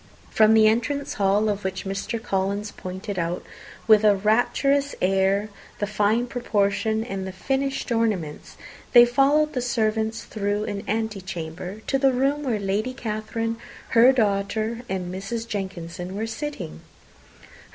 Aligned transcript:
From 0.31 0.55
the 0.55 0.67
entrance 0.67 1.13
hall, 1.13 1.47
of 1.47 1.63
which 1.63 1.85
Mr. 1.85 2.19
Collins 2.19 2.71
pointed 2.71 3.19
out, 3.19 3.45
with 3.85 4.03
a 4.03 4.15
rapturous 4.15 4.95
air, 4.99 5.49
the 5.77 5.85
fine 5.85 6.25
proportion 6.25 7.03
and 7.03 7.31
finished 7.35 7.91
ornaments, 7.91 8.57
they 8.93 9.05
followed 9.05 9.53
the 9.53 9.61
servants 9.61 10.23
through 10.23 10.63
an 10.63 10.81
antechamber 10.87 11.81
to 11.85 11.99
the 11.99 12.11
room 12.13 12.41
where 12.41 12.57
Lady 12.57 12.95
Catherine, 12.95 13.57
her 13.89 14.11
daughter, 14.11 14.81
and 14.89 15.13
Mrs. 15.13 15.47
Jenkinson 15.47 16.15
were 16.15 16.25
sitting. 16.25 16.81